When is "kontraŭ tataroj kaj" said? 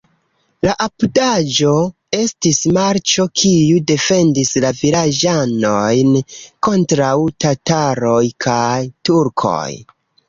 6.69-8.73